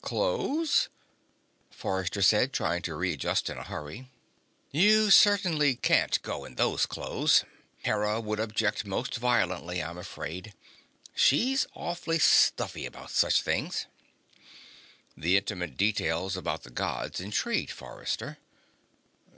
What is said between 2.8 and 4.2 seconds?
to readjust in a hurry.